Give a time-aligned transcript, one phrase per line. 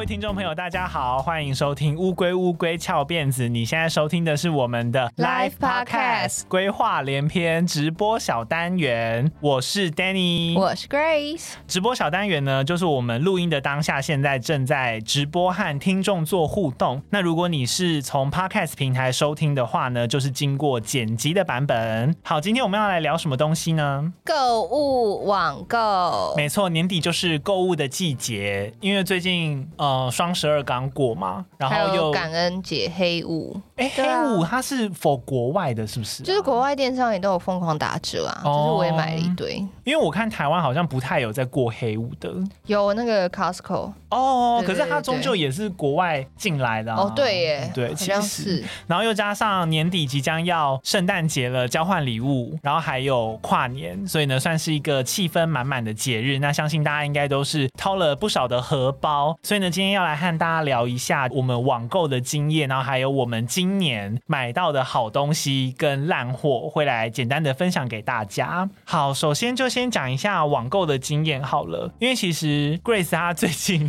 [0.00, 3.46] 位听众朋友，大家好，欢迎收听乌龟乌龟翘辫子。
[3.46, 9.30] 你现在收听的是我们的 Live Podcast 规划连篇直播小单元。
[9.40, 11.50] 我是 Danny，我是 Grace。
[11.68, 17.02] 直播小单元呢，就是我们录音的当下，现在正在直播和听众做互动。
[17.10, 22.16] 那如果你是从 Podcast 平台收听的话呢，就是经过剪辑的版本。
[22.22, 24.10] 好，今天我们要来聊什么东西呢？
[24.24, 26.32] 购物网购。
[26.38, 29.68] 没错，年底就是购物的季节，因为最近。
[29.76, 33.60] 呃，双十二刚过嘛，然后又感恩节黑五。
[33.76, 36.26] 哎、欸，黑五它是 for 国外的，是不是、啊？
[36.26, 39.56] 就是国外电商也都有疯狂打折啊，哦、就是我也买了一堆。
[39.84, 42.32] 因为我看台湾好像不太有在过黑五的，
[42.66, 48.64] 有那个 Costco 哦，可是它终究也是国外进来的、啊、哦，对耶，对，其实是。
[48.86, 56.38] 然后又加上年底即将要圣诞节了，交换礼物，然后还有跨年，所以呢，算是一个气氛满满的节日。
[56.38, 68.68] 那相信大家应该都是掏了不少的荷包，所以呢，今天要来和大家聊一下我们网购的经验，然后还有我们今年买到的好东西跟烂货，会来简单的分享给大家。
[68.84, 73.88] 好，首先就先讲一下网购的经验好了，因为其实 Grace 她最近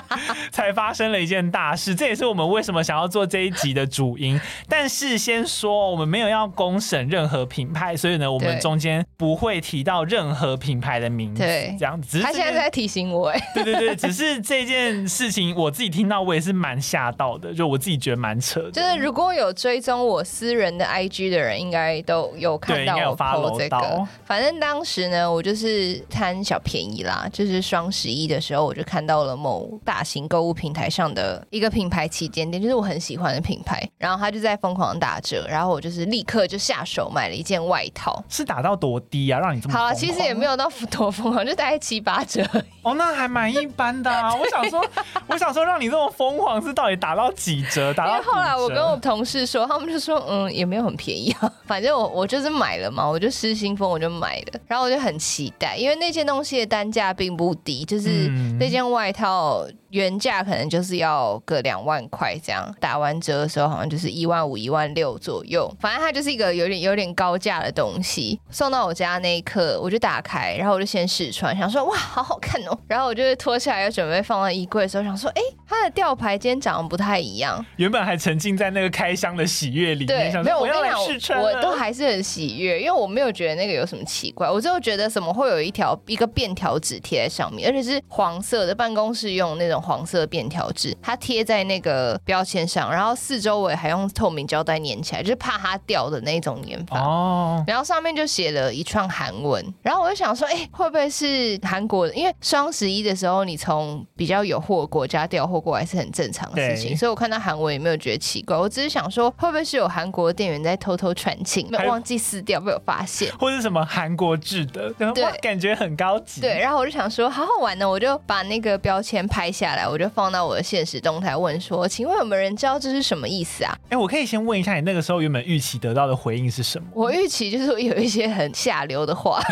[0.52, 4.40] 才发生了一件大事，这也是我们为什么想要做这一集的主因。
[4.68, 11.42] 但是先说，我们没有要公审任何品牌，所以呢，我们中间不会提到任何品牌的名字。
[11.42, 12.20] 对，这样子。
[12.20, 18.70] 他现在在提醒我，哎，对对对，只是这件事情我自己听到，我也是蛮吓到的，就我自己觉得蛮扯的。
[18.70, 24.06] 就是如果有追踪我私人的 IG 的人，应该都有看到我 po 这个。
[24.24, 38.22] 反正当时呢，我就是贪小便宜啦，就是双十一的时候，我就看到了某大型购物平台上的一个品牌旗舰店，就是我很喜欢的品牌，然后他就在疯狂打折，然后我就是立刻就下手买了一件外套。
[38.28, 39.40] 是打到多低啊？
[39.40, 39.94] 让你这么好啊？
[39.94, 42.42] 其实也没有到多疯狂，就大概七八折。
[42.82, 44.34] 哦，那还蛮一般的啊。
[44.34, 44.84] 我想说，
[45.28, 47.92] 我想说，让你这么疯狂是到底打到几折？
[47.94, 51.52] 打到后来我跟我同事说，他们就说，嗯，也没有很便宜啊。
[51.66, 54.60] 反正我我就是买了嘛，我就失心疯，我就买了。
[54.66, 59.66] 然后我就很期待，因为那件东西的单价并不低，就是那件外套。
[59.92, 65.70] 原价可能就是要个两万块这样，打完折的时候好像就是一万五、一万六左右。
[65.78, 68.40] 反正它就是一个有点有点高价的东西。
[68.50, 72.78] 送到我家那一刻，我就打开，然后我就先试穿，想说哇，好好看哦。
[72.88, 77.64] 然后我就脱下来，要准备放到衣柜的时候，想说，哎，它的吊牌今天长得不太一样。
[77.76, 90.96] 原本还沉浸在那个开箱的喜悦里面，对，没有，我跟你讲，我都还是很喜悦，因为我没有觉得那个有什么奇怪，我就觉得怎么会有一条一个便条纸贴在上面，而且是黄色的，办公室用那种黄色便条纸。
[91.02, 97.00] 它贴在那个标签上，然后四周围还用透明胶带粘起来，就是怕它掉的那种粘法。
[97.00, 97.64] 哦。
[97.66, 102.14] 然后上面就写了一串韩文，然后我就想说，哎，会不会是韩国的？
[102.14, 108.56] 因为双十一的时候，你从比较有货的国家调货过来是很正常的事情，所以我看到韩文也没有觉得奇怪。
[108.56, 114.92] 我只是想说，会不会是有韩国的店员在偷偷传情，没有忘记撕掉被我发现，或是什么韩国制的？
[115.12, 116.40] 对，感觉很高级。
[116.40, 120.52] 对，然后我就想说，好好玩呢，我就把那个标签拍下来，我就放到我。
[120.52, 126.86] 的现实动态问说：“请问有没有人知道这是什么意思啊？”哎，我可以先问一下，你那个时候原本预期得到的回应是什么？
[126.92, 129.40] 我预期就是有一些很下流的话。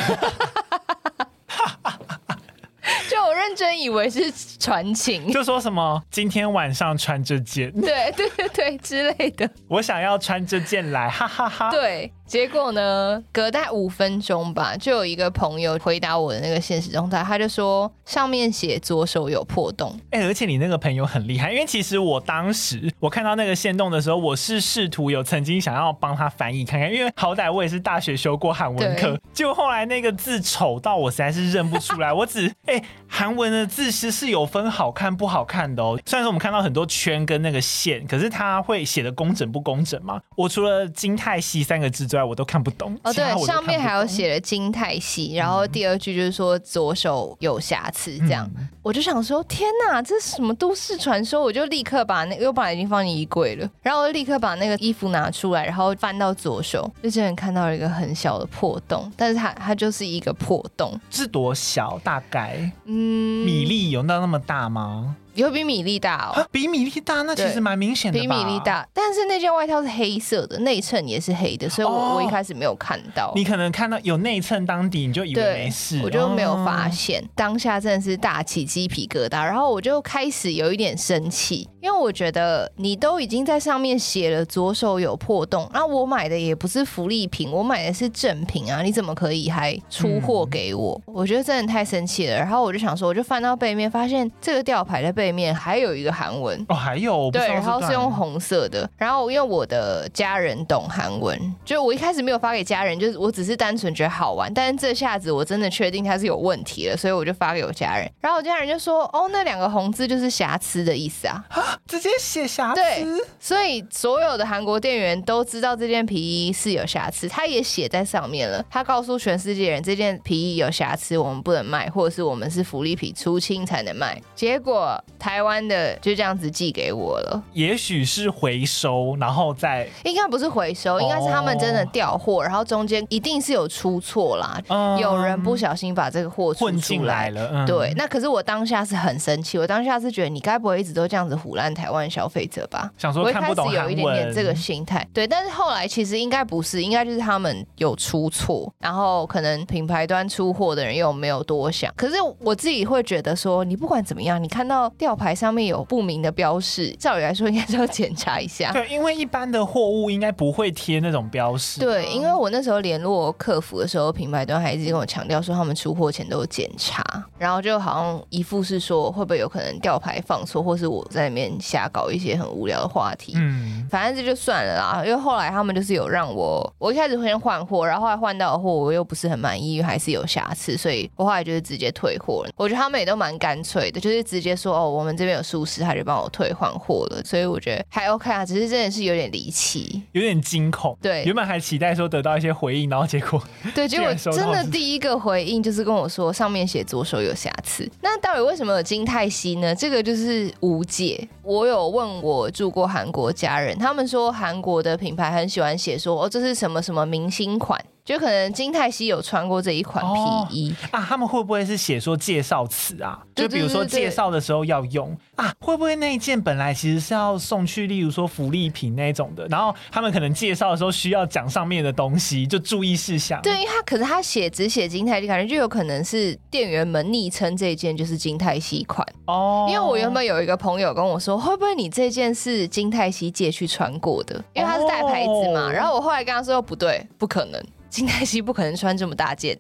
[3.08, 9.48] 就我认真以为是传情，就说什么今天晚上穿这件，对对对对之类的。
[9.68, 11.70] 我想要穿这件来，哈哈哈，哈。
[11.70, 19.98] 对，结果呢，隔大概五分钟吧，就有一个朋友回答我的那个现实状态，他就说上面写左手有破洞。
[20.10, 32.74] 哎、欸，而且你那个朋友很厉害，因为其实我当时我看到那个线洞的时候，我是试图有曾经想要帮他翻译看看，因为好歹我也是大学修过韩文课，结果后来那个字丑到我实在是认不出来， 我只哎。
[32.74, 35.98] 欸韩文的字其实是有分好看不好看的哦。
[36.06, 40.22] 虽然说我们看到很多圈跟那个线，可是它会写的工整不工整嘛？
[40.36, 42.98] 我除了金泰熙三个字之外，我都看不懂。
[43.02, 48.50] 哦，对，上面还有写了金泰熙，然后第二句就是说左手有瑕疵，这样。
[48.56, 51.42] 嗯、我就想说，天哪，这是什么都市传说？
[51.42, 61.98] 我就立刻把那个，我本来已经放进衣柜了，然后我就立刻把那个衣服拿出来，然后翻到左手，就这边看到了一个很小的破洞，但是它它就是一个破洞，是多小？
[62.02, 62.70] 大概？
[62.84, 65.16] 嗯，米粒有到那么大吗？
[65.40, 68.20] 有比米粒大哦，比米粒大，那其实蛮明显的。
[68.20, 73.32] 比米粒大，但是那件外套是黑色的，内衬也是黑的，所以我、哦、我一开始没有看到。
[73.34, 77.22] 你可能看到有内衬当底，你就以为没事，我就没有发现。
[77.22, 91.00] 哦、当下真的是大起鸡皮疙瘩，然后我就开始有一点生气，因为我觉得你都已经在上面写了左手有破洞，那我买的也不是福利品，我买的是正品啊，你怎么可以还出货给我？
[91.06, 92.36] 嗯、我觉得真的太生气了。
[92.36, 98.88] 然后我就想说，我就翻到背面，发现这个吊牌在背背面还有一个韩文哦，还有对，然后是用红色的。
[98.96, 104.52] 然后因为我的家人懂韩文，就我一开始没有发给家人，就是我只是单纯觉得好玩。
[104.52, 108.10] 但是这下子我真的确定它是有问题了，所以我就发给我家人。
[108.20, 111.44] 然后我家人就说：“哦，那两个红字就是瑕疵的意思啊，
[111.86, 113.06] 直接写瑕疵。”对，
[113.38, 118.64] 所以所有的韩国店员都知道这件皮衣是有瑕疵，他也写在上面了。
[118.68, 124.20] 他告诉全世界人这件皮衣有瑕疵，我们不能卖，或者是我们是福利品出清才能卖。
[124.34, 127.42] 结果台湾的就这样子寄给我了。
[127.52, 137.50] 也许是回收，然后再应该不是回收，应该是他们真的调货，然后中间一定是有出错啦，嗯、有人不小心把这个货混进来了。
[137.52, 142.90] 嗯、对，那可是我当下是很生气，我当下是觉得你该不会一直都这样子唬烂台湾消费者吧？
[142.96, 145.06] 想说看不懂韩文，我一开始有一点点这个心态。
[145.12, 151.92] 对，但是后来其实应该不是，应该就是他们有出错，然后可能品牌端出货的人又没有多想。
[151.96, 158.70] 可是我自己会觉得说，你不管怎么样，你看到吊牌上面有不明的标示，照理来说应该是要检查一下。
[158.70, 161.80] 对，因为一般的货物应该不会贴那种标示。
[161.80, 167.04] 对，因为我那时候联络客服的时候，品牌端还一直跟我强调说，他们出货前都有检查，
[167.36, 173.32] 然后就好像一副是说会不会有可能吊牌放错，或是我在里面瞎搞一些很无聊的话题。
[173.34, 175.02] 嗯，反正这就算了啦。
[175.04, 182.50] 因为后来他们就是有让我，我一开始会先换货，然后后来换到的货我又不是很满意，还是有瑕疵，所以我后来就是直接退货了。
[182.54, 187.22] 我觉得他们也都蛮干脆的，就是直接说哦，我们这边有舒适，他就帮我退换货了。
[187.24, 190.96] 所以我觉得还 OK 啊，只是真的是有点离奇，有点惊恐。
[191.00, 193.42] 对，原本还期待说得到一些回应，然后结果
[193.74, 197.90] 对，结果真的第一个回应就是跟我说上面写左手有瑕疵。
[198.02, 199.74] 那到底为什么有金泰熙呢？
[199.74, 201.26] 这个就是无解。
[201.42, 207.82] 我有问我住过韩国家人，他们说韩国的品牌很喜欢写说哦，这是什么什么明星款。
[208.04, 210.04] 就可能金泰熙有穿过这一款
[210.48, 213.20] 皮衣、哦、啊，他们会不会是写说介绍词啊？
[213.34, 223.40] 就比如说介绍的时候要用啊，会不会那一件本来其实是要送去，例如说福利品那种的，然后他们可能介绍的时候需要讲上面的东西，就注意事项。
[223.42, 229.66] 对，因为他可是他写只写金泰熙，感觉就有可能是店员们昵称这一件就是金泰熙款哦。
[229.68, 234.42] 因为我原本有一个朋友跟我说，会不会你这件是金泰熙借去穿过的？
[234.54, 235.68] 因为他是带牌子嘛。
[235.68, 237.62] 哦、然后我后来跟他说不对，不可能。
[237.90, 239.58] 金泰熙不可能穿这么大件，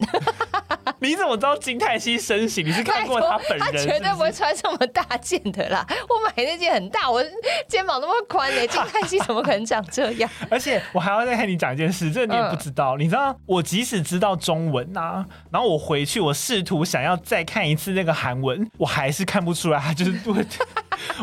[1.00, 2.64] 你怎么知道金泰熙身形？
[2.64, 3.86] 你是看过 他本人是是？
[3.86, 5.84] 他绝对不会穿这么大件的啦。
[6.08, 7.22] 我买那件很大，我
[7.68, 8.64] 肩膀那么宽呢。
[8.68, 10.30] 金泰熙怎么可能长这样？
[10.48, 12.96] 而且我还要再跟你讲一件事，这个你也不知道。
[12.96, 20.44] 嗯、你知道，我即使知道中文啊，然后我回去，我试图想要再看一次那个韩文，我还是看不出来，他就是不会。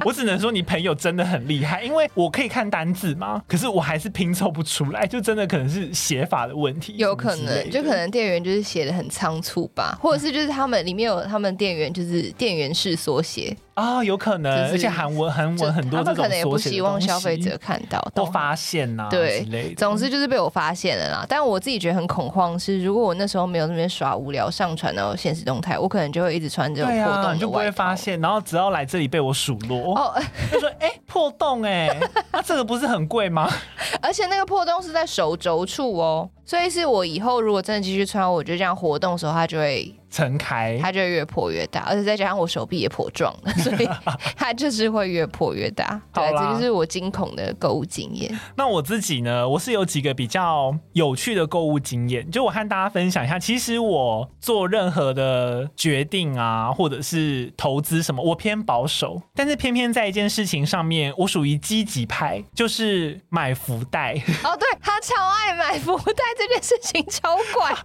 [0.06, 13.56] 我只能说你朋友真的很厉害，因为我可以看单字嘛，可是我还是拼凑不出来，就真的可能是写法的问题，有可能就可能店员就是写的很仓促吧，或者是就是他们里面有他们店员就是店员式缩写。
[13.78, 19.46] 啊、哦，有可能，就是、而且韩文韩文很多这种可能也不希望消费者看到都发现呐、啊，对，
[19.78, 21.24] 总之就是被我发现了啦。
[21.30, 30.20] 但我自己觉得很恐慌是，如果我那时候没有那边耍无聊，上传到现实动态，我可能就会一直穿这种破洞的、啊、就不会发现，然后只要来这里被我数落，哦，
[30.52, 33.48] 就说哎、欸、破洞哎、欸，那这个不是很贵吗？
[34.02, 36.28] 而且那个破洞是在手肘处哦。
[36.48, 43.90] 所以是我以后如果真的继续穿，我就这样活动的时候，它就会撑开，它就会越破越大，而且再加上我手臂也破壮了，所以
[44.38, 46.02] 它就是会越破越大。
[46.14, 48.33] 对，这就是我惊恐的购物经验。
[48.56, 49.48] 那我自己呢？
[49.48, 53.38] 我是有几个比较有趣的购物经验，就我和大家分享一下。
[53.38, 64.14] 其实我做任何的决定啊，或者是投资什么，我偏保守，但是偏偏在一件事情上面，我属于积极派，就是买福袋。
[64.45, 66.24] 哦，对，他超爱买福袋。
[66.38, 67.76] 这件事情超怪，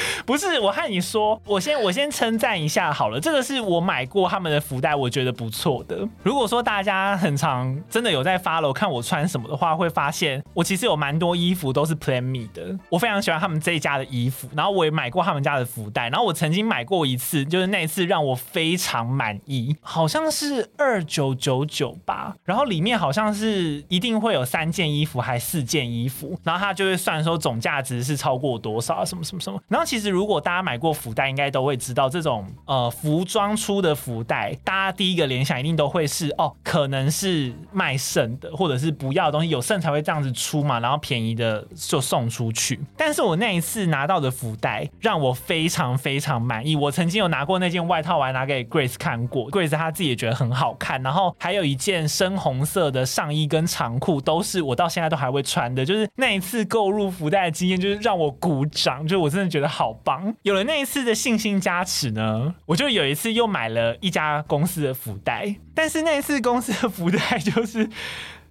[0.24, 6.08] 不是我和你说，我先我先称赞一下好了，这个是我买过他们的福袋，我觉得不错的。
[6.22, 27.56] 如果说大家很常真的有在 follow 看我穿什么的话，会发现我其实有蛮多衣服都是 Plan Me 的，我非常喜欢他们这一家的衣服，然后我也买过他们家的福袋，然后我曾经买过一次，就是那一次让我非常满意，好像是二九九九吧，然后里面好像是一定会有三件衣服还四件衣服，然后他就会算说总。
[27.66, 29.02] 价值是超过多少？
[29.04, 29.58] 什么什么什么？
[29.66, 42.78] 然后其实如果大家买过福袋，应该都会知道这种呃服装出的福袋，大家第一个联想一定都会是哦，可能是卖剩的，或者是不要的东西，有剩才会这样子出嘛，然后便宜的就送出去。
[42.96, 46.76] 但是我那一次拿到的福袋让我非常非常满意。
[46.76, 51.02] 我曾经有拿过那件外套，我还拿给 Grace 看过，Grace 她自己也觉得很好看。
[51.02, 55.84] 然后还有一件深红色的上衣跟长裤，都是我到现在都还会穿的。
[55.84, 57.56] 就是那一次购入福袋的。
[57.56, 60.34] 经验就是让我鼓掌，就我真的觉得得好棒。
[60.42, 67.88] 有了那一次的信心加持呢，我就有一次又买了一家公司的福袋，但是那一次公司的福袋就是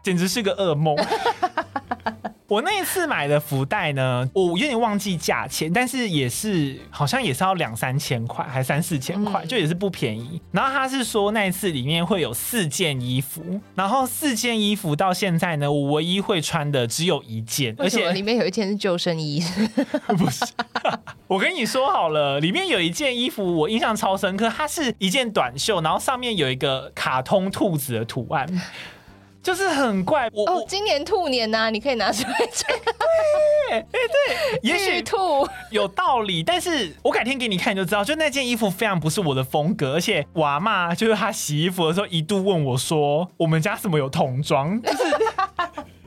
[0.04, 0.96] 简直是个噩梦。
[2.48, 10.40] 我那一次买的福袋呢，我有点忘记价钱，但是也是好像也是要两三千块，还三四千块，就也是不便宜。
[10.52, 19.44] 然后他是说那一次里面会有四件衣服，然后四件衣服到现在呢，我唯一会穿的只有一件，而且里面有一件是救生衣。
[20.16, 20.46] 不是，
[21.28, 28.48] 我跟你说好了，里面有一件衣服我印象超深刻，它是一件短袖，然后上面有一个卡通兔子的图案。
[29.42, 32.76] 就是很怪，我哦，今年兔年呐、啊，你可以拿出来穿。
[33.70, 44.82] 对，哎对，也许 兔有道理，但是我改天给你看你就知道，就那件衣服非常不是我的风格，而且娃嘛就是她洗衣服的时候一度问我说，我们家怎么有童装？
[44.82, 45.04] 就是。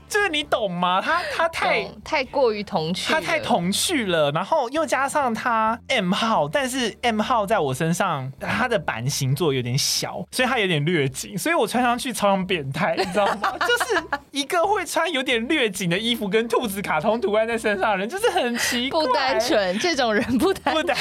[0.08, 1.00] 就是你懂吗？
[1.00, 4.30] 他他太太过于童趣，他太童趣了。
[4.32, 13.54] 然后又加上他 M 号，但是 M 号在我身上，它的版型做有点小，所以它有点略紧，所以我穿上去超像变态，你知道吗？
[13.66, 20.74] 就是一个会穿有点略紧的衣服，跟兔子卡通图案在身上的人，就是很奇怪，不单纯，这种人不单纯。
[20.74, 20.96] 不单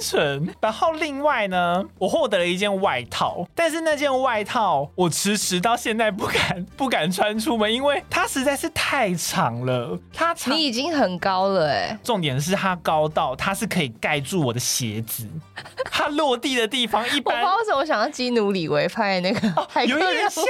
[0.00, 9.98] 纯， 然后另外呢，我获得了一件外套，但是那件外套我迟迟到现在不敢 不敢穿出门，因为它实在是太长了。
[10.12, 11.96] 它长，你已经很高了哎。
[12.02, 15.26] 重点是它高到它是可以盖住我的鞋子，
[15.90, 17.36] 它落地的地方一般。
[17.36, 20.44] 我不知道为什么我想到基努李维拍的那个、哦，有点像，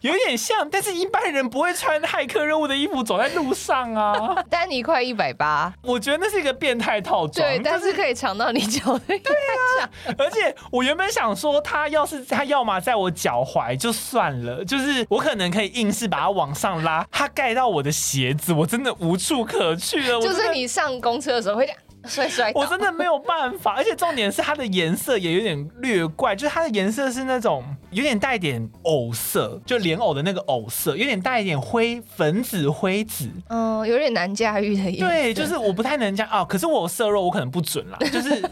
[0.00, 4.42] 有点像，但是一般人不会穿骇客任务的衣服走在路上啊。
[4.48, 8.14] 丹尼快一百八，我觉得那是一个变态套装，对，但是可以。
[8.22, 20.20] 抢到你脚的，对啊，而且我原本想说，他要是他要么在我脚踝就算了，就是我可能可以硬是把它往上拉，它盖到我的鞋子，我真的无处可去了。
[20.20, 21.80] 就是你上公车的时候会这样。
[22.54, 35.06] 我真的没有办法，而且重点是它的颜色也有点略怪，就是它的颜色是那种有点带一点藕色，就莲藕的那个藕色，有点带一点灰粉紫灰紫，嗯，有点难驾驭的颜色。
[35.06, 38.42] 对，就是我不太能驾哦，可是我有色弱，我可能不准啦，就是。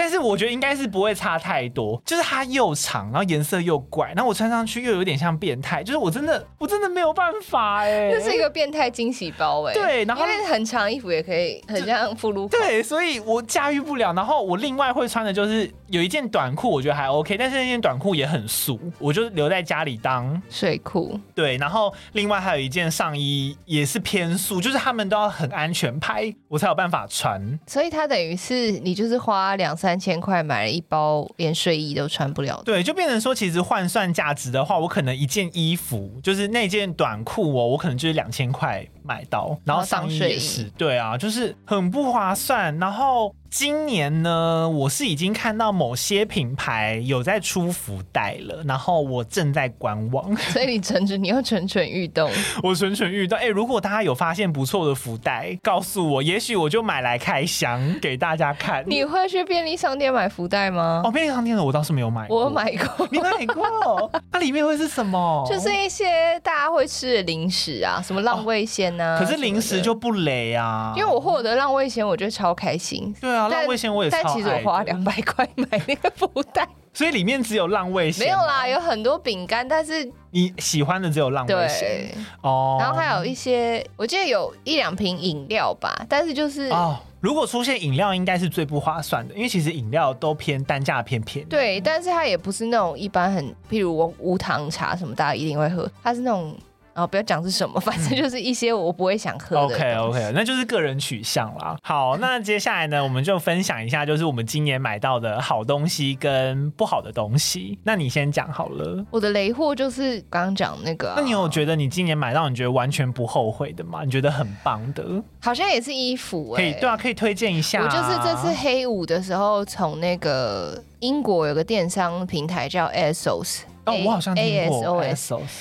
[0.00, 14.10] 但是我觉得应该是不会差太多，就是它又长，然后颜色又怪，然后我穿上去又有点像变态，就是我真的我真的没有办法哎、欸，这是一个变态惊喜包哎、欸，对，然后因为很长衣服也可以很像俘虏，对，所以我驾驭不了。
[14.14, 21.20] 然后我另外会穿的就是有一件短裤，我觉得还 OK，但是那件短裤也很素，我就留在家里当睡裤。
[21.34, 27.38] 对，然后另外还有一件上衣也是偏素，就是他们都要很安全拍，我才有办法穿。
[27.66, 29.89] 所以它等于是你就是花两三。
[29.90, 32.62] 三千块买了一包，连睡衣都穿不了。
[32.64, 42.78] 对，就变成说，其实换算价值的话，我可能一件衣服，就是那件短裤哦，我可能就是两千块买到，然后上衣也是，对啊，就是很不划算。
[42.78, 43.34] 然后。
[43.50, 50.36] 今年呢，我是已经看到某些品牌有在出福袋了，然后我正在观望。
[50.54, 52.30] 所以你蠢蠢，你又蠢蠢欲动。
[52.62, 53.36] 我蠢蠢欲动。
[53.36, 58.84] 哎、欸，如果大家有发现不错的福袋，告诉我，也许我就买来开箱给大家看。
[58.86, 61.02] 你会去便利商店买福袋吗？
[61.04, 62.44] 哦，便利商店的我倒是没有买过。
[62.44, 64.08] 我买过， 你买过？
[64.30, 65.44] 它里面会是什么？
[65.50, 68.99] 就是一些大家会吃的零食啊，什么浪味仙呐、啊哦。
[69.18, 70.92] 可是零食就不雷啊。
[70.96, 73.14] 因为我获得浪味仙，我觉得超开心。
[73.20, 73.48] 对啊。
[73.48, 78.26] 浪味仙我也超爱，但其实我花两百块买那个福袋， 所以里面只有浪味仙。
[78.26, 82.10] 没有啦，有很多饼干，但是你喜欢的只有浪味仙
[82.42, 82.76] 哦。
[82.80, 91.48] 然后还有一些，我记得有一两瓶饮料吧，但是就是哦，如果出现饮料，应该是最不划算的，因为其实饮料都偏单价偏便宜。
[91.48, 96.56] 对，但是它也不是那种一般很，譬如我无糖茶什么，大家一定会喝，它是那种。
[96.94, 99.62] 哦，不要讲是什么，反正就是一些我不会想喝的。
[99.62, 101.76] OK OK，那就是个人取向啦。
[101.82, 107.78] 好，那接下来呢，我们就分享一下，就是我们今年买到的好东西跟不好的东西。
[107.84, 109.04] 那你先讲好了。
[109.10, 111.14] 我的雷货就是刚刚讲那个、啊。
[111.16, 114.02] 那你有觉得你今年买到你觉得完全不后悔的吗？
[114.04, 115.04] 你觉得很棒的？
[115.40, 117.84] 好像也是衣服、欸，可以对啊，可以推荐一下、啊。
[117.84, 123.60] 我就是这次黑五的时候，从那个英国有个电商平台叫 ASOS。
[123.86, 125.54] 哦，我好像 ASOS。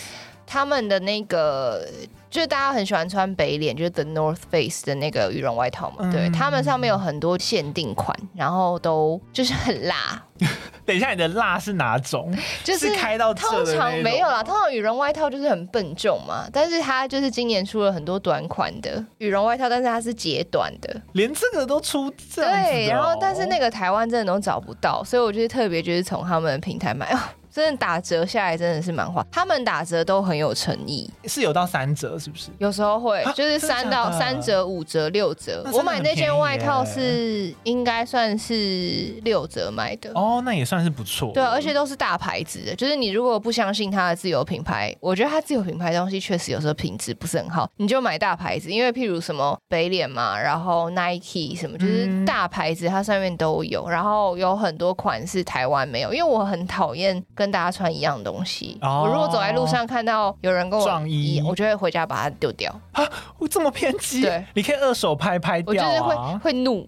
[0.51, 1.88] 他们的那个，
[2.27, 5.98] 就是大家很喜欢穿北脸，就是 The North Face 的那个羽绒外套嘛。
[6.00, 10.25] 嗯、对，他们上面有很多限定款，然后都就是很辣。
[10.88, 12.36] 等一下，你的辣是哪种？
[12.63, 16.48] 就是，是开到通常没有啦，通常羽绒外套就是很笨重嘛。
[16.51, 22.10] 但是它就是今年出了很多短款的羽绒外套，但是它是截短的，连这个都出。
[22.36, 27.15] 对，然后但是那个台湾真的都找不到，所以我就是特别就是从他们的平台买。
[27.51, 29.25] 真的打折下来真的是蛮划。
[29.32, 32.50] 他们打折都很有诚意，是有到三折是不是？
[32.58, 35.63] 有时候会就是三到三折、五折、六折。
[35.74, 41.32] 我买那件外套是应该算是六折买的哦，那也算是不错。
[41.34, 42.75] 对，而且都是大牌子的。
[42.75, 56.13] 就是你如果不相信它的自有品牌，我觉得它自有品牌东西确实有时候品质不是很好，你就买大牌子，因为譬如什么北脸嘛，然后 Nike 什么，就是大牌子它上面都有，然后有很多款式台湾没有。
[56.13, 62.69] 因为我很讨厌跟大家穿一样东西，哦、我如果走在路上看到有人跟我撞衣，我就会回家把它丢掉。
[62.91, 64.24] 啊，我这么偏激？
[64.24, 66.86] 对，你可以二手拍拍掉、啊、我就是会会怒，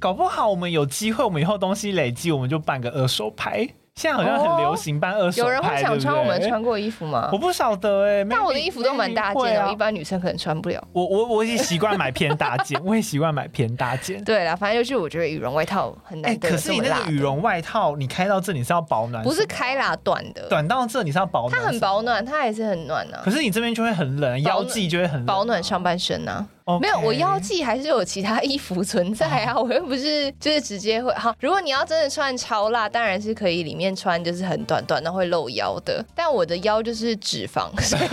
[0.00, 3.68] 搞不好我们有机会，我们以后东西累积，我们就办个二手拍。
[3.96, 7.30] 现在好像很流行办二手拍，有人会想穿我们穿过衣服吗？
[7.32, 10.86] 我不晓得哎，但我的衣服都蛮大件的，一般女生可能穿不了。
[10.92, 14.22] 我我我也习惯买偏大件， 我也习惯买偏大件。
[14.22, 16.38] 对啦，反正就是我觉得羽绒外套很难。
[16.38, 21.58] 可是你那个羽绒外套，你开到这里是要保暖，不是开啦，短的，短到这你是要保暖。
[21.58, 23.22] 它很保暖，它还是很暖啊。
[23.24, 25.24] 可是你这边就会很冷，腰际就会很冷。
[25.24, 26.46] 保暖上半身啊。
[26.80, 31.32] 没有，我腰际还是有其他衣服存在啊，哦、我又不是就是直接会好。
[31.38, 38.08] 如果你要真的穿超辣，当然是可以里面穿就是很短短的会露腰的，但我的腰就是脂肪，所以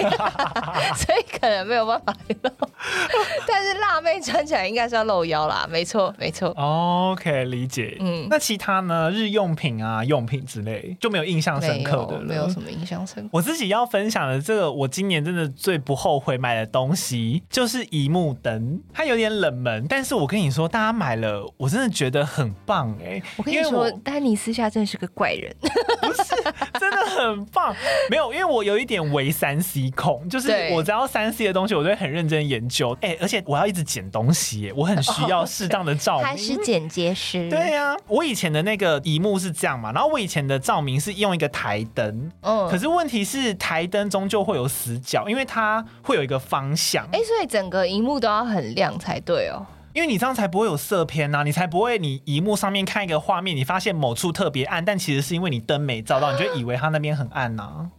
[0.95, 2.51] 所以可能没有办法露。
[3.47, 6.49] 但是辣妹穿起来应该是要露腰啦，没错没错。
[6.49, 7.97] OK，理解。
[8.01, 9.09] 嗯，那其他呢？
[9.09, 13.29] 日用品啊，用品之类就没有印象深刻的了，没有什么印象深刻。
[13.33, 18.37] 我自己要分享的这个，我今年真的最不后悔买的东西就是一幕。
[18.43, 23.19] 灯，它有点冷门，但是我跟你说，大家买了，我真的觉得很棒哎！
[23.37, 25.55] 我跟你说，丹尼私下真的是个怪人，
[26.01, 26.35] 不是，
[27.17, 27.75] 很棒。
[28.09, 32.97] 没有，因为我有一点微三 C 控，就是我只要三 C 的东西，我都会很认真研究。
[33.01, 36.25] 哎，而且我要一直捡东西，我很需要适当的照明。
[36.27, 37.97] 他是剪接师，对呀、啊。
[38.07, 47.05] 我以前的那个荧幕是这样嘛，然后我以前的照明是用一个台灯，嗯，可是问题是台灯终究会有死角，因为它会有一个方向。
[47.11, 57.89] 哎，所以整个荧幕都要很亮才对哦，因为你这样才不会有色偏呐、你才不会你荧幕上面看一个画面，你发现某处特别暗，但其实是因为你灯没照到，你就以为它那边很暗呐、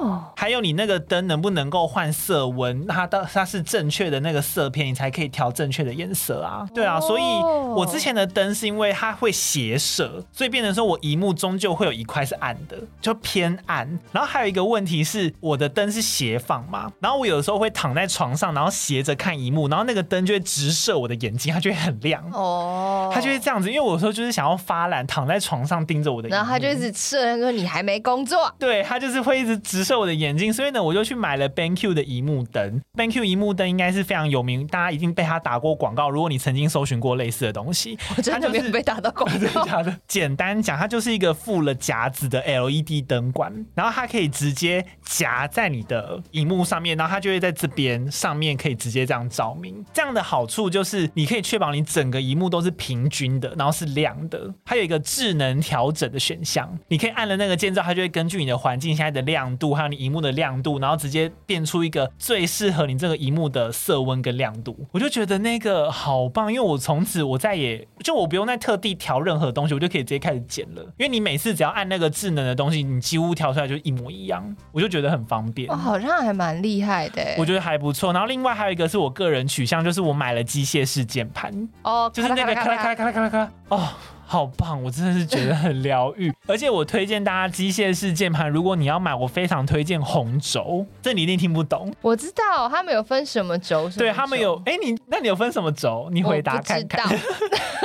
[0.00, 2.86] 哦，还有你那个灯能不能够换色温？
[2.86, 6.66] 它到它是正确的那个色片，你才可以调正确的颜色啊。
[6.74, 13.98] 对啊，所以我之前的灯是因为它会斜射，所以变成说我荧幕终究会有一块是暗的，就偏暗。
[14.12, 22.22] 然后还有一个问题是，我的灯是斜放嘛，然后我有的时候会躺在床上，然后斜着看荧幕，然后那个灯就会直射我的眼睛，它就会很亮。
[22.32, 28.52] 哦，它就会这样子，因为我有时候就是想要发懒，躺在床上盯着我的，然后它就一直射，说你还没工作。
[28.58, 29.94] 对，它就是会一直直射。
[29.94, 32.80] 我的眼睛，所以呢，我就去买了 BenQ 的荧幕灯。
[32.94, 36.10] BenQ 荧幕灯应该是非常有名，大家一定被他打过广告。
[36.10, 39.62] 如果你曾经搜寻过类似的东西，我真的没有被打到广告。
[39.64, 39.96] 假的。
[40.08, 49.84] 简单讲，它就是一个附了夹子的 LED 灯管，然后它可以直接夹在你的荧幕上面，然后它就会在这边上面可以直接这样照明。
[49.92, 54.52] 这样的好处就是你可以确保你整个荧幕都是平均的，然后是亮的。
[54.64, 59.73] 还有一个智能调整的选项，你可以按了那个键之后，它就会根据你的环境现在的亮度。
[59.74, 70.82] 还有你荧幕的亮度，然后直接变出一个最适合你这个荧幕的色温跟亮度，我就觉得那个好棒，因为我从此我再也就我不用再特地调任何东西，我就可以直接开始剪了。
[70.98, 75.70] 因为你每次只要按那个智能的东西，你几乎调出来就一模一样，我就觉得很方便。
[75.70, 78.12] 哦，好像还蛮厉害的，我觉得还不错。
[78.12, 83.88] 然后另外还有一个是我个人取向，就是我买了机械式键盘哦，就是那个咔啦咔啦咔啦咔啦咔啦哦。
[84.26, 90.84] 好棒，我真的是觉得很疗愈， 而且我推荐大家机械式键盘，如果你要买，我非常推荐红轴。
[91.02, 91.92] 这你一定听不懂。
[92.00, 96.08] 我知道他们有分什么轴，对他们有，哎，你那你有分什么轴？
[96.10, 97.08] 你回答看看。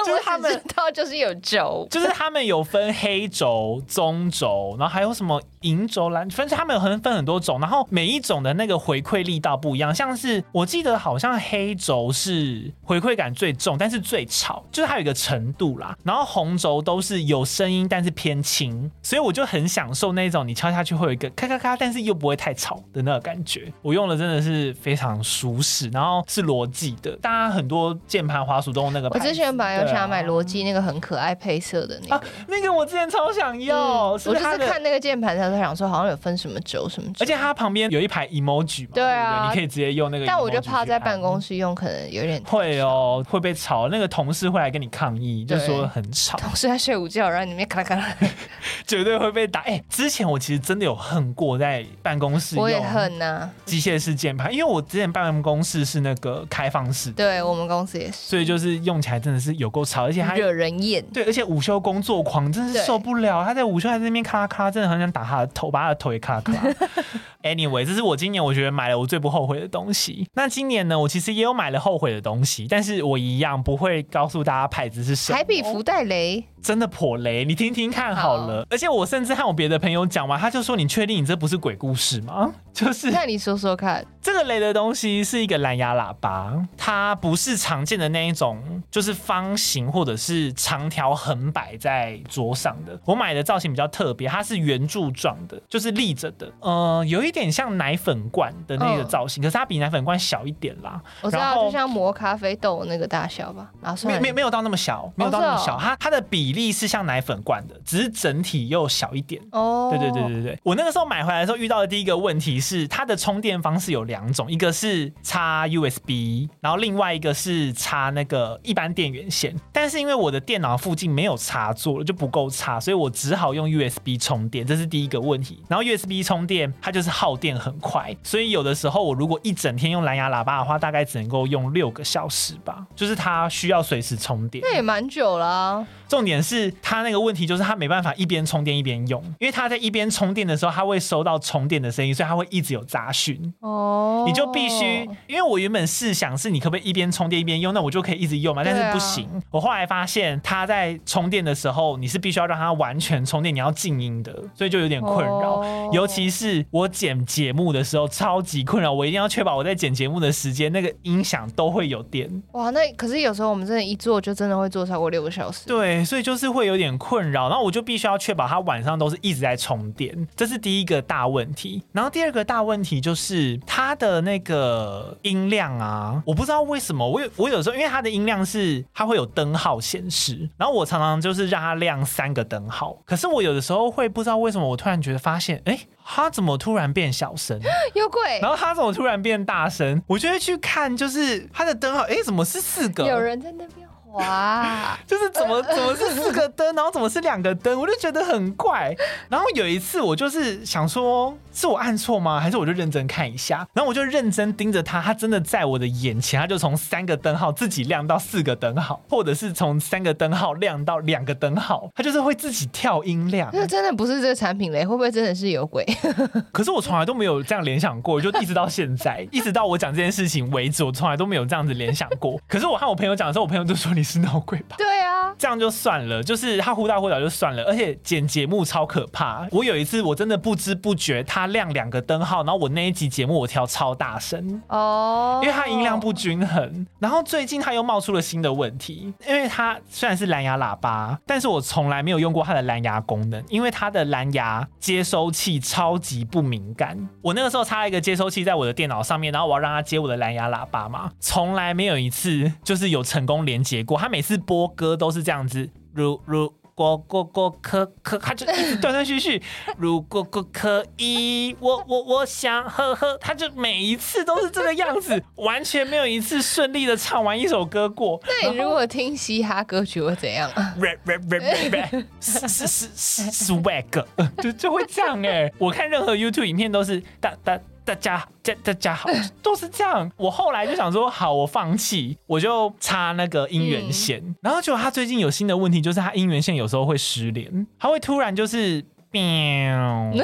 [0.06, 9.94] 就是他们知道就是有轴，就是他们有分黑轴、棕轴，然后还有什么银轴、蓝，反正他们有很分很多种，然后每一种的那个回馈力道不一样。
[9.94, 16.29] 像是我记得好像黑轴是回馈感最重，但是最吵，就是它有一个程度啦，然后。
[16.32, 23.74] 红轴都是有声音，但是偏轻，所以我就很享受那种你敲下去会有一个咔咔咔，但是又不会太吵的那个感觉。
[23.82, 27.18] 我用的真的是非常舒适，然后是罗技的。
[27.18, 29.10] 大家很多键盘滑鼠都用那个。
[29.10, 34.14] 我之前本来有想买罗技那个很可爱配色的那个，啊、那个我之前超想要。
[34.14, 40.26] 嗯、是我就是看那个键盘，他都想说好像有分什么轴什么轴，而且它旁边有一排 emoji 嘛，对啊对，你可以直接用那个。
[40.28, 43.88] 但我就怕在办公室用，可能有点会哦，会被吵。
[43.88, 48.16] 那个同事会来跟你抗议，就说很吵，同事在睡午觉，然后里面咔啦咔啦，
[48.86, 49.62] 绝对会被打。
[49.62, 61.04] 哎、欸，之前我其实真的有恨过在办公室，我也恨呐、啊，机械式键盘，因为我之前办公室是那个开放式，对我们公司也是，所以就是用起来真的是有够吵，而且还惹人厌。
[61.14, 66.76] 对，而且午休工作狂真的是受不了，他在午休还在那边咔啦咔啦，真的很想打他的头，把他的头也咔啦咔啦。
[67.42, 70.28] Anyway，这是我今年我觉得买了我最不后悔的东西。
[70.34, 75.38] 那今年呢，我其实也有买了后悔的东西，但是我一样不会告诉大家牌子是什么。
[75.38, 76.44] 海比福袋雷。
[76.62, 78.60] 真的颇雷，你听听看好了。
[78.64, 93.00] 好，而且我甚至和我别的朋友讲完，他就说：“你确定你这不是鬼故事吗？”就是，那你说说看，这个雷的东西是一个蓝牙喇叭，它不是常见的那一种，就是方形或者是长条横摆在桌上的。
[93.06, 101.00] 我买的造型比较特别，它是圆柱状的，就是立着的，呃，有一点像奶粉罐的那个造型，嗯、可是它比奶粉罐小一点啦。
[101.22, 103.70] 我知道，就像磨咖啡豆那个大小吧？
[103.82, 106.40] 然后没没没有到那么小，没有到那么小，它它的比。
[106.40, 109.40] 比例是像奶粉罐的，只是整体又小一点。
[109.52, 110.60] 哦，对对对对对。
[110.64, 119.56] 我那个时候买回来的时候遇到的第一个问题是，是它的充电方式有两种，一个是插 USB，然后另外一个是插那个一般电源线。
[119.74, 125.64] 但是因为我的电脑附近没有插座了，就不够插，所以我只好用 USB 充电，这是第一个问题。
[125.68, 134.64] 然后 USB 充电它就是耗电很快，所以有的时候我如果一整天用蓝牙喇叭的话，大概只能够用六个小时吧，就是它需要随时充电。
[134.64, 135.86] 那也蛮久了。
[136.10, 143.54] 重点是他那个问题，就是他没办法一边充电一边用，因为他在一边充电的时候，他会收到充电的声音，所以他会一直有杂讯。
[143.60, 149.30] 哦，你就必须，因为我原本是想是你可不可以一边充电一边用，那我就可以一直用嘛，但是不行。
[149.52, 155.64] 我后来发现他在充电的时候，你是必须要让它完全充电，你要静音的，所以就有点困扰。
[155.94, 162.28] 尤其是我剪节目的时候，超级困扰，我一定要确保我在剪节目的时间，那个音响都会有电。
[162.54, 165.68] 哇，那可是有时候我们真的，一做就真的会做超过六个小时。
[165.68, 165.99] 对。
[166.06, 171.84] 所以就是会有点困扰，然后我就必须要确保它晚上都是一直在充电，这是第一个大问题。
[171.92, 187.60] 然后第二个大问题就是它的那个音量啊，我不知道为什么，我有我有时候因为它的音量是它会有灯号显示，然后我常常就是让它亮三个灯号，可是我有的时候会不知道为什么，我突然觉得发现，哎，它怎么突然变小声？
[187.94, 188.40] 有鬼！
[188.42, 190.02] 然后它怎么突然变大声？
[190.08, 193.06] 我就会去看，就是它的灯号，哎，怎么是四个？
[193.06, 193.89] 有人在那边。
[194.14, 198.96] 哇， 就是怎么怎么是四个灯，然后怎么是两个灯，我就觉得很怪。
[199.30, 202.40] 然后有一次我就是想说，是我按错吗？
[202.40, 203.68] 还是我就认真看一下？
[203.74, 213.50] 然后我就认真盯着它，它真的在我的眼前，它就从三个灯号自己亮到四个灯号，或者是从三个灯号亮到两个灯号，它就是会自己跳音量。
[213.54, 214.84] 那真的不是这个产品嘞？
[214.86, 215.86] 会不会真的是有鬼？
[216.52, 222.42] 可是我从来都没有这样联想过，就一直到现在，一直到我讲这件事情为止，我从来都没有这样子联想过。
[222.48, 223.94] 可是我和我朋友讲的时候，我朋友就说。
[224.00, 224.78] 你是闹鬼吧？
[224.78, 229.46] 对啊，这样就算了，就是他忽大忽小就算了，而且剪节目超可怕。
[229.52, 236.88] 我有一次我真的不知不觉，他亮两个灯号，然后我那一集节目我调超大声哦，因为他音量不均衡。
[237.00, 246.98] 然后最近他又冒出了新的问题，因为他虽然是蓝牙喇叭，但是我从来没有用过它的蓝牙功能，因为它的蓝牙接收器超级不敏感。
[247.22, 254.00] 我那个时候插了一个接收器在我的电脑上面，然后我要让它接我的蓝牙喇叭嘛，从来没有一次就是有成功连接过。
[254.00, 259.42] 他每次播歌都是这样子，如如果果果可可，他就一直断断续续。
[259.78, 268.22] 如果果可以，我我我想呵呵，他就每一次都是这个样子，完全没有一次顺利的唱完一首歌过。
[268.44, 270.50] 那你如果听嘻哈歌曲会怎样？
[270.80, 274.06] rap rap rap rap，是是是 swag，
[274.42, 275.52] 就就会这样哎。
[275.58, 277.60] 我看任何 YouTube 影片都是哒哒。
[277.90, 279.10] 大家，大大家好，
[279.42, 280.12] 都是这样。
[280.16, 284.20] 我后来就想说，好，我放弃，我就插那个姻缘线。
[284.20, 288.86] 嗯、然后结果他最近有新的问题，就是他姻缘线有时候会失联，他会突然就是。
[289.12, 290.12] 喵，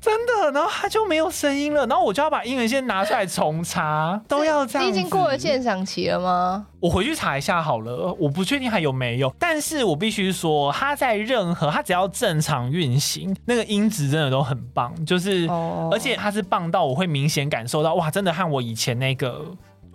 [0.00, 4.86] 真的，然后它就没有声音了，然后我就要把音源线拿出来重插，都要这样。
[4.86, 6.66] 你已经过了鉴赏期了吗？
[6.80, 15.48] 我回去查一下好了，我不确定还有没有，但是我必须说，它在任何它只要正常运行，那个音质真的都很棒，就是，
[15.92, 19.44] 而且它是棒到我会明显感受到，哇，真的和我以前那个。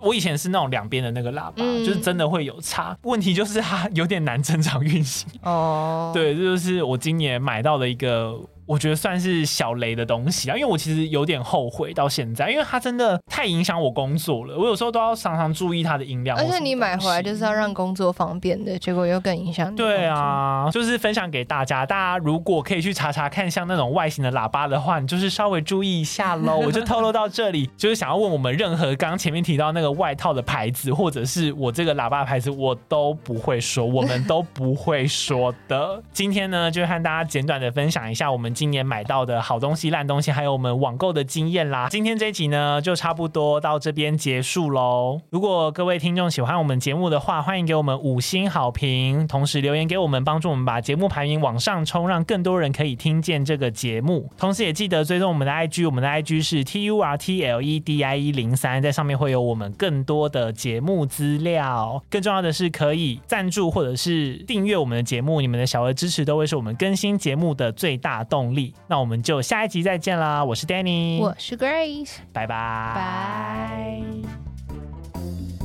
[0.00, 2.96] 我以前是那种两边的那个喇叭，嗯、就是真的会有差。
[3.02, 5.28] 问题就是它有点难正常运行。
[5.42, 8.34] 哦，对，这就是我今年买到的一个
[8.70, 14.56] 我觉得算是小雷的东西啊，因为我其实有点后悔到现在，因为它真的太影响我工作了。
[14.56, 16.38] 我有时候都要常常注意它的音量。
[16.38, 19.74] 而且你买回来就是要让工作方便的，结果又更影响。
[19.74, 26.56] 对啊，就是分享给大家，大家如果可以去查查看，像那种外形的喇叭的话，你就是稍微注意一下喽。
[26.64, 36.00] 我就透露到这里，就是想要问我们任何刚刚前面提到那个外套的牌子，或者是我这个喇叭的牌子，我都不会说，我们都不会说的。
[36.12, 41.88] 今天呢，就和大家简短的分享一下我们今年买到的好东西、烂东西，还有我们网购的经验啦。
[41.88, 45.18] 今天这一集呢，就差不多到这边结束喽。
[45.30, 54.30] 如果各位听众喜欢我们节目的话，欢迎给我们五星好评，同时留言给我们，帮助我们把节目排名往上冲，让更多人可以听见这个节目。
[54.36, 62.04] 同时也记得追踪我们的 IG，我们的 IG 是 T U R T L E D I E 零三，在上面会有我们更多的节目资料。
[62.10, 68.74] 更重要的是，可以赞助或者是订阅我们的节目，你们的小额支持都会是我们更新节目的最大动力。
[68.86, 70.44] 那我们就下一集再见啦！
[70.44, 74.02] 我是 Danny，我是 Grace，拜拜，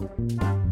[0.09, 0.64] 拜。